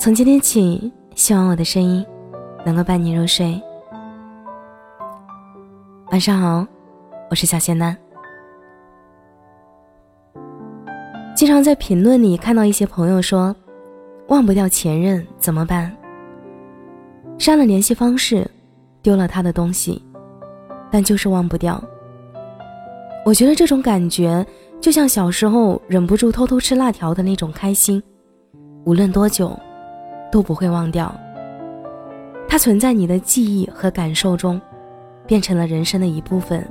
[0.00, 2.02] 从今天起，希望我的声音
[2.64, 3.60] 能够伴你入睡。
[6.10, 6.66] 晚上好，
[7.28, 7.94] 我是小仙丹。
[11.36, 13.54] 经常在评论里看到一些朋友说，
[14.28, 15.94] 忘不掉前任怎么办？
[17.36, 18.50] 删了联系方式，
[19.02, 20.02] 丢了他的东西，
[20.90, 21.78] 但就是忘不掉。
[23.26, 24.46] 我觉得这种感觉
[24.80, 28.02] 就像小时候忍不住偷偷吃辣条的那种开心，
[28.86, 29.54] 无论多久。
[30.30, 31.14] 都不会忘掉，
[32.48, 34.60] 它存在你的记忆和感受中，
[35.26, 36.66] 变成了人生的一部分。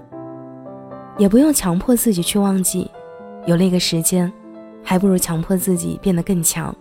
[1.18, 2.90] 也不用强迫自己去忘记，
[3.46, 4.32] 有那个时间，
[4.82, 6.74] 还不如强迫自己变得更强，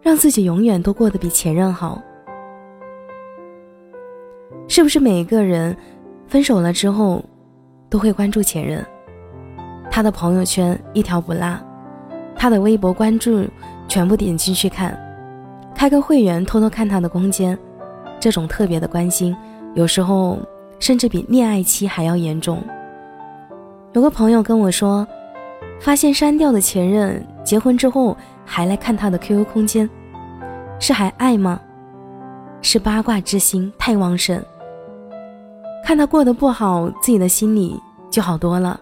[0.00, 2.00] 让自己永远都过得比前任好。
[4.68, 5.76] 是不是每一个人
[6.28, 7.24] 分手了之后，
[7.90, 8.84] 都会关注前任？
[9.90, 11.58] 他的朋友圈一条不落，
[12.36, 13.44] 他的微博关注
[13.88, 14.96] 全部点进去看。
[15.78, 17.56] 开个会员，偷偷看他的空间，
[18.18, 19.34] 这种特别的关心，
[19.76, 20.36] 有时候
[20.80, 22.60] 甚至比恋爱期还要严重。
[23.92, 25.06] 有个朋友跟我说，
[25.78, 29.88] 发现删掉的前任结婚之后还来看他的 QQ 空间，
[30.80, 31.60] 是还爱吗？
[32.60, 34.42] 是八卦之心太旺盛？
[35.84, 38.80] 看他过得不好，自己的心里就好多了。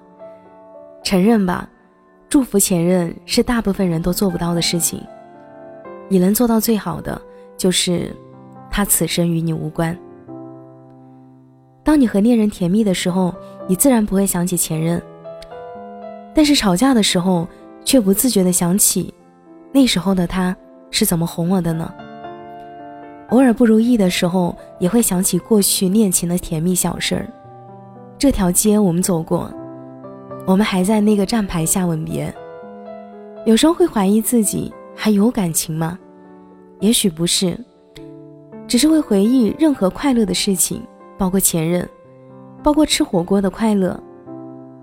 [1.04, 1.68] 承认吧，
[2.30, 4.98] 祝福前任是大部分人都做不到的事情。
[6.08, 7.20] 你能做到最好的，
[7.56, 8.14] 就是
[8.70, 9.96] 他此生与你无关。
[11.82, 13.34] 当你和恋人甜蜜的时候，
[13.68, 15.00] 你自然不会想起前任；
[16.34, 17.46] 但是吵架的时候，
[17.84, 19.12] 却不自觉的想起
[19.72, 20.56] 那时候的他
[20.90, 21.92] 是怎么哄我的呢？
[23.30, 27.28] 偶尔不如意的时候，也会想起过去恋情的甜蜜小事儿。
[28.18, 29.52] 这条街我们走过，
[30.46, 32.32] 我们还在那个站牌下吻别。
[33.44, 34.72] 有时候会怀疑自己。
[34.96, 35.98] 还有感情吗？
[36.80, 37.56] 也许不是，
[38.66, 40.82] 只是会回忆任何快乐的事情，
[41.16, 41.88] 包括前任，
[42.62, 43.98] 包括吃火锅的快乐，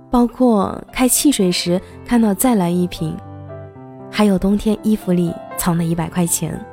[0.09, 3.17] 包括开汽水时看到再来一瓶，
[4.09, 6.63] 还有冬天衣服里藏的一百块钱。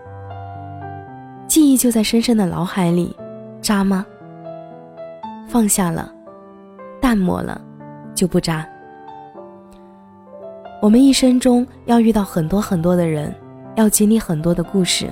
[1.48, 3.16] 记忆就在深深的脑海里，
[3.60, 4.06] 扎吗？
[5.48, 6.12] 放下了，
[7.00, 7.60] 淡漠了，
[8.15, 8.65] 就不扎。
[10.80, 13.34] 我们一生中要遇到很多很多的人，
[13.76, 15.08] 要经历很多的故事。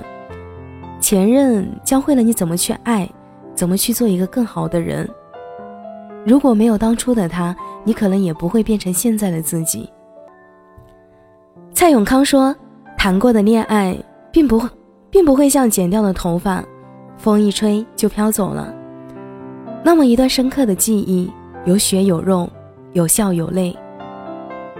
[0.98, 3.06] 前任教会了你怎么去爱，
[3.54, 5.06] 怎么去做一个更好的人。
[6.24, 9.88] 如果没有当初的他，你可能也不会变成现在的自己。
[11.74, 12.56] 蔡永康说
[12.96, 13.94] ：“谈过的恋爱，
[14.32, 14.68] 并不会，
[15.10, 16.64] 并不会像剪掉的头发，
[17.18, 18.74] 风一吹就飘走了。
[19.84, 21.30] 那么一段深刻的记忆，
[21.66, 22.48] 有血有肉，
[22.94, 23.76] 有笑有泪。”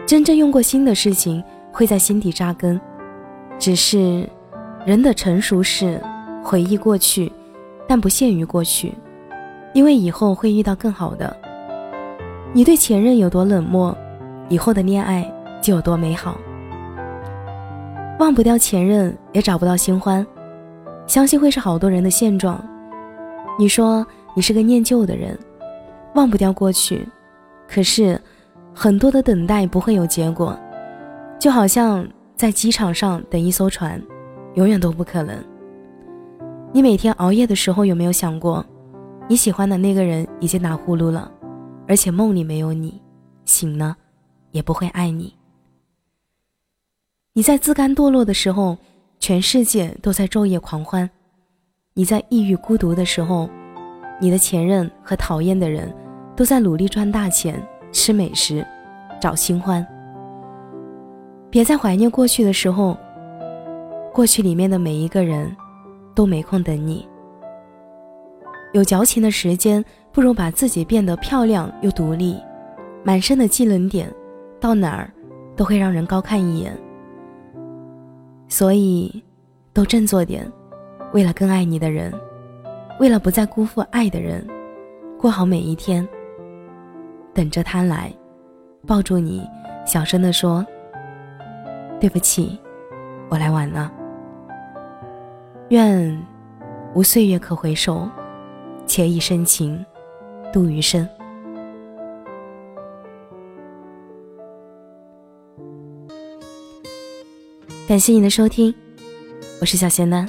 [0.08, 2.80] 真正用过心的事情会在心底扎根，
[3.58, 4.26] 只是
[4.86, 6.02] 人的成熟是
[6.42, 7.30] 回忆过去，
[7.86, 8.94] 但不限于过去，
[9.74, 11.36] 因为以后会遇到更好的。
[12.54, 13.94] 你对前任有多冷漠，
[14.48, 15.30] 以后的恋爱
[15.60, 16.38] 就有多美好。
[18.18, 20.26] 忘不掉前任，也找不到新欢，
[21.06, 22.58] 相信会是好多人的现状。
[23.58, 25.38] 你说你是个念旧的人，
[26.14, 27.06] 忘不掉过去，
[27.68, 28.18] 可是。
[28.80, 30.56] 很多的等待不会有结果，
[31.36, 34.00] 就好像在机场上等一艘船，
[34.54, 35.36] 永远都不可能。
[36.72, 38.64] 你每天熬夜的时候有没有想过，
[39.28, 41.28] 你喜欢的那个人已经打呼噜了，
[41.88, 43.02] 而且梦里没有你，
[43.44, 43.96] 醒了
[44.52, 45.34] 也不会爱你。
[47.32, 48.78] 你在自甘堕落的时候，
[49.18, 51.04] 全世界都在昼夜狂欢；
[51.94, 53.50] 你在抑郁孤独的时候，
[54.20, 55.92] 你的前任和讨厌的人
[56.36, 57.60] 都在努力赚大钱。
[57.92, 58.66] 吃美食，
[59.20, 59.86] 找新欢。
[61.50, 62.96] 别在怀念过去的时候，
[64.12, 65.54] 过去里面的每一个人，
[66.14, 67.06] 都没空等你。
[68.74, 69.82] 有矫情的时间，
[70.12, 72.36] 不如把自己变得漂亮又独立，
[73.02, 74.12] 满身的技能点，
[74.60, 75.10] 到哪儿
[75.56, 76.76] 都会让人高看一眼。
[78.48, 79.22] 所以，
[79.72, 80.46] 都振作点，
[81.14, 82.12] 为了更爱你的人，
[83.00, 84.46] 为了不再辜负爱的人，
[85.18, 86.06] 过好每一天。
[87.38, 88.12] 等着他来，
[88.84, 89.48] 抱住你，
[89.86, 90.66] 小声地说
[92.00, 92.58] ：“对不起，
[93.28, 93.92] 我来晚了。”
[95.70, 96.20] 愿
[96.96, 98.08] 无岁月可回首，
[98.88, 99.86] 且以深情
[100.52, 101.08] 度余生。
[107.86, 108.74] 感谢你的收听，
[109.60, 110.28] 我是小仙丹。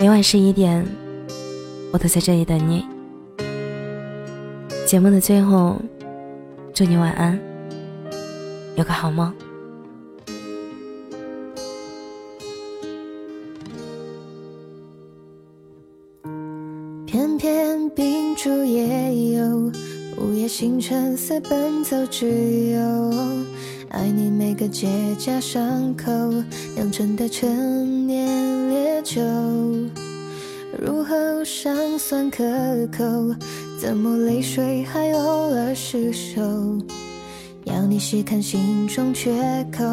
[0.00, 0.84] 每晚十一点。
[1.92, 2.84] 我都在这里等你。
[4.86, 5.80] 节目的最后
[6.74, 7.38] 祝你晚安
[8.76, 9.32] 有个好梦。
[17.06, 19.70] 偏偏秉烛夜游
[20.16, 22.26] 午夜星辰似奔走之
[22.70, 23.12] 友
[23.90, 24.88] 爱你每个结
[25.18, 26.10] 痂伤口
[26.74, 29.20] 酿成的陈年烈酒。
[30.78, 32.42] 如何尚算可
[32.96, 33.04] 口，
[33.78, 36.40] 怎么泪水还偶尔失守？
[37.64, 39.30] 要你细看心中缺
[39.70, 39.84] 口，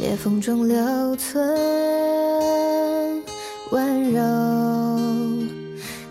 [0.00, 1.44] 裂缝中留存
[3.72, 4.20] 温柔。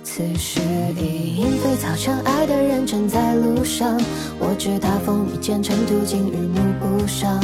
[0.04, 0.60] 此时
[0.98, 3.98] 已莺飞草长，爱的人正在路上。
[4.38, 7.40] 我知他风雨兼程，途经日暮不赏，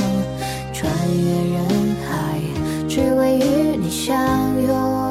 [0.74, 1.66] 穿越人
[2.06, 2.42] 海，
[2.90, 4.14] 只为与你相
[4.68, 5.05] 拥。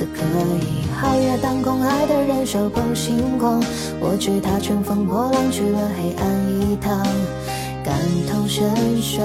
[0.00, 0.22] 此刻
[0.62, 3.62] 已皓月当空，爱的人手捧星光。
[4.00, 7.06] 我知他乘风破浪去了黑暗一趟，
[7.84, 7.94] 感
[8.26, 8.66] 同身
[9.02, 9.20] 受，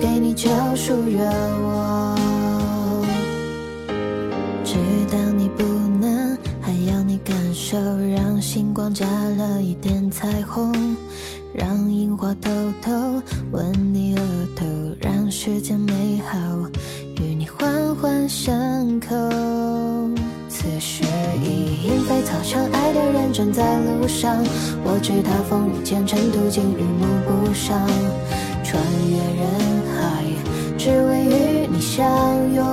[0.00, 1.26] 给你救赎愿
[1.64, 2.16] 望。
[4.64, 4.76] 知
[5.10, 5.64] 道你不
[6.00, 7.76] 能，还要你感受，
[8.14, 10.72] 让星光加了一点彩虹，
[11.52, 12.48] 让樱花偷
[12.80, 12.92] 偷
[13.50, 14.20] 吻你额
[14.54, 14.64] 头，
[15.00, 16.38] 让世间美好
[17.20, 18.54] 与你环环相
[19.00, 19.08] 扣。
[20.48, 21.02] 此时
[21.42, 24.36] 已莺飞草长，爱的人正在路上。
[24.84, 27.86] 我知他风雨兼程，途经日暮不赏，
[28.62, 29.46] 穿越人
[29.94, 30.24] 海，
[30.76, 32.06] 只为与你相
[32.54, 32.64] 拥。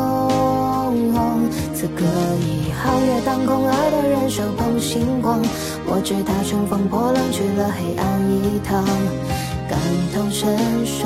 [1.73, 2.03] 此刻
[2.39, 5.41] 已皓月当空，爱的人手捧星光。
[5.87, 8.83] 我知他乘风破浪去了黑暗一趟，
[9.69, 9.77] 感
[10.13, 11.05] 同身受，